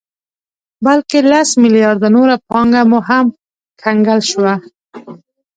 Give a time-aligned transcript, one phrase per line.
[0.85, 3.25] بلکې لس مليارده نوره پانګه مو هم
[3.81, 4.53] کنګل شوه